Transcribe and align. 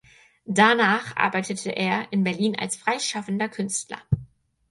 Danach 0.47 1.15
arbeitete 1.15 1.69
er 1.75 2.11
in 2.11 2.23
Berlin 2.23 2.57
als 2.57 2.75
freischaffender 2.75 3.47
Künstler. 3.49 4.01